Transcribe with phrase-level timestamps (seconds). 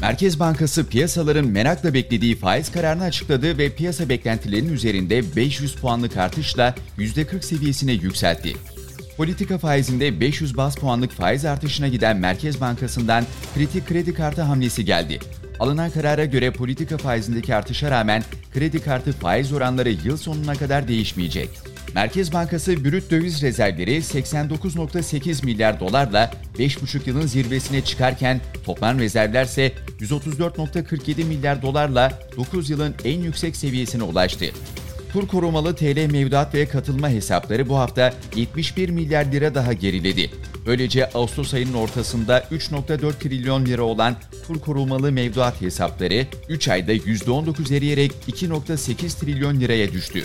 [0.00, 6.74] Merkez Bankası piyasaların merakla beklediği faiz kararını açıkladı ve piyasa beklentilerinin üzerinde 500 puanlık artışla
[6.98, 8.56] %40 seviyesine yükseltti.
[9.16, 13.24] Politika faizinde 500 bas puanlık faiz artışına giden Merkez Bankası'ndan
[13.54, 15.18] kritik kredi kartı hamlesi geldi.
[15.60, 18.22] Alınan karara göre politika faizindeki artışa rağmen
[18.54, 21.50] kredi kartı faiz oranları yıl sonuna kadar değişmeyecek.
[21.94, 29.72] Merkez Bankası brüt döviz rezervleri 89.8 milyar dolarla 5,5 yılın zirvesine çıkarken toplam rezervler ise
[30.00, 34.44] 134.47 milyar dolarla 9 yılın en yüksek seviyesine ulaştı.
[35.12, 40.30] Kur korumalı TL mevduat ve katılma hesapları bu hafta 71 milyar lira daha geriledi.
[40.66, 44.16] Böylece Ağustos ayının ortasında 3.4 trilyon lira olan
[44.46, 50.24] kur korumalı mevduat hesapları 3 ayda %19 eriyerek 2.8 trilyon liraya düştü.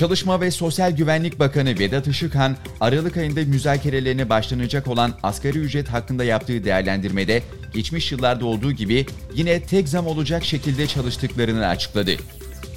[0.00, 6.24] Çalışma ve Sosyal Güvenlik Bakanı Vedat Işıkhan, Aralık ayında müzakerelerine başlanacak olan asgari ücret hakkında
[6.24, 7.42] yaptığı değerlendirmede
[7.74, 12.10] geçmiş yıllarda olduğu gibi yine tek zam olacak şekilde çalıştıklarını açıkladı.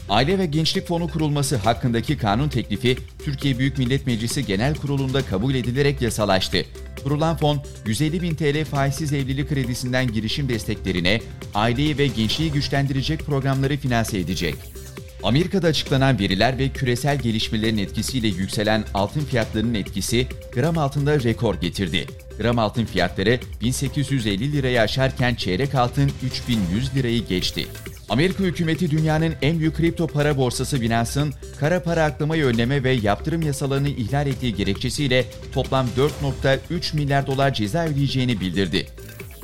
[0.09, 5.56] Aile ve Gençlik Fonu kurulması hakkındaki kanun teklifi Türkiye Büyük Millet Meclisi Genel Kurulu'nda kabul
[5.56, 6.66] edilerek yasalaştı.
[7.03, 11.22] Kurulan fon 150 bin TL faizsiz evlilik kredisinden girişim desteklerine,
[11.56, 14.56] aileyi ve gençliği güçlendirecek programları finanse edecek.
[15.23, 22.05] Amerika'da açıklanan veriler ve küresel gelişmelerin etkisiyle yükselen altın fiyatlarının etkisi gram altında rekor getirdi.
[22.39, 27.67] Gram altın fiyatları 1850 lirayı aşarken çeyrek altın 3100 lirayı geçti.
[28.09, 33.41] Amerika hükümeti dünyanın en büyük kripto para borsası Binance'ın kara para aklamayı önleme ve yaptırım
[33.41, 38.88] yasalarını ihlal ettiği gerekçesiyle toplam 4.3 milyar dolar ceza ödeyeceğini bildirdi.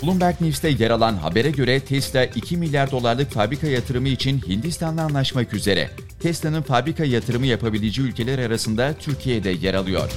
[0.03, 5.53] Bloomberg News'te yer alan habere göre Tesla 2 milyar dolarlık fabrika yatırımı için Hindistan'la anlaşmak
[5.53, 5.89] üzere.
[6.19, 10.11] Tesla'nın fabrika yatırımı yapabileceği ülkeler arasında Türkiye'de yer alıyor.